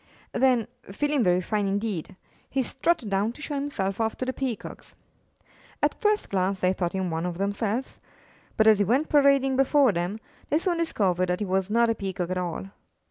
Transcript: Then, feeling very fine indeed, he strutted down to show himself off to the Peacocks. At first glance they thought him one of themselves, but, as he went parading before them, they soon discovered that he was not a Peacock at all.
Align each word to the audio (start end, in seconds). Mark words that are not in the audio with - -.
Then, 0.31 0.67
feeling 0.91 1.23
very 1.23 1.41
fine 1.41 1.67
indeed, 1.67 2.15
he 2.49 2.63
strutted 2.63 3.11
down 3.11 3.33
to 3.33 3.41
show 3.43 3.53
himself 3.53 4.01
off 4.01 4.17
to 4.17 4.25
the 4.25 4.33
Peacocks. 4.33 4.95
At 5.83 5.93
first 6.01 6.31
glance 6.31 6.59
they 6.59 6.73
thought 6.73 6.93
him 6.93 7.11
one 7.11 7.23
of 7.27 7.37
themselves, 7.37 7.99
but, 8.57 8.65
as 8.65 8.79
he 8.79 8.83
went 8.83 9.09
parading 9.09 9.57
before 9.57 9.91
them, 9.91 10.19
they 10.49 10.57
soon 10.57 10.79
discovered 10.79 11.29
that 11.29 11.39
he 11.39 11.45
was 11.45 11.69
not 11.69 11.87
a 11.91 11.93
Peacock 11.93 12.31
at 12.31 12.39
all. 12.39 12.71